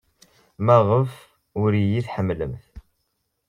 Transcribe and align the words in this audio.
Maɣef 0.65 1.11
ur 1.61 1.71
iyi-tḥemmlemt? 1.81 2.65